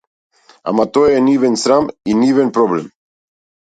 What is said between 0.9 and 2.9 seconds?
тоа е нивен срам и нивен проблем.